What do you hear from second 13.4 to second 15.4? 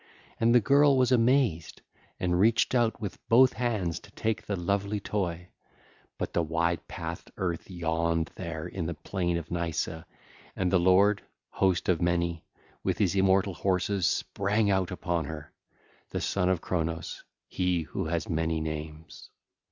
horses sprang out upon